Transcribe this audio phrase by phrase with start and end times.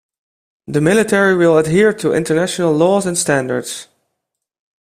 [0.65, 3.87] The Military will adhere to international laws and standards.